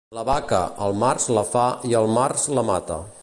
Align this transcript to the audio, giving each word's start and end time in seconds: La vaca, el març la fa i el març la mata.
La 0.17 0.21
vaca, 0.27 0.61
el 0.85 0.95
març 1.03 1.29
la 1.37 1.45
fa 1.51 1.67
i 1.91 1.95
el 2.01 2.11
març 2.21 2.49
la 2.61 2.67
mata. 2.71 2.99